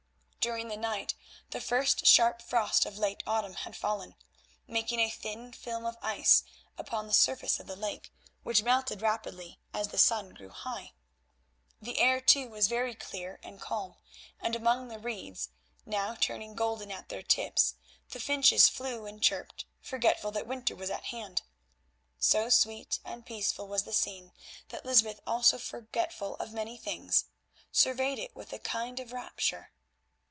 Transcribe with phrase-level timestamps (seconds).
[0.49, 1.13] During the night
[1.51, 4.15] the first sharp frost of late autumn had fallen,
[4.67, 6.41] making a thin film of ice
[6.79, 8.11] upon the surface of the lake,
[8.41, 10.93] which melted rapidly as the sun grew high.
[11.79, 13.97] The air too was very clear and calm,
[14.39, 15.49] and among the reeds,
[15.85, 17.75] now turning golden at their tips,
[18.09, 21.43] the finches flew and chirped, forgetful that winter was at hand.
[22.17, 24.31] So sweet and peaceful was the scene
[24.69, 27.25] that Lysbeth, also forgetful of many things,
[27.71, 29.71] surveyed it with a kind of rapture.